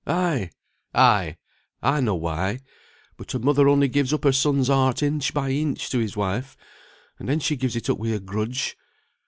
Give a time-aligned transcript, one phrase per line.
[0.07, 0.49] Ay,
[0.95, 1.37] ay!
[1.83, 2.61] I know why;
[3.17, 6.57] but a mother only gives up her son's heart inch by inch to his wife,
[7.19, 8.75] and then she gives it up with a grudge.